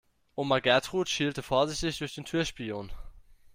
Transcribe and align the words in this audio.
Oma 0.35 0.57
Gertrud 0.57 1.09
schielte 1.09 1.43
vorsichtig 1.43 1.99
durch 1.99 2.15
den 2.15 2.25
Türspion. 2.25 2.91